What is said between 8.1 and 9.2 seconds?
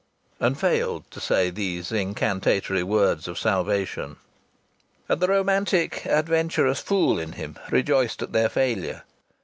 at their failure.